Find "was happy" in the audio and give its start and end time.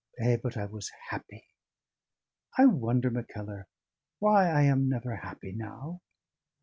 0.65-1.43